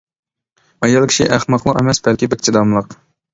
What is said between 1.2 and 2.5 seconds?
ئەخمەقلا ئەمەس بەلكى بەك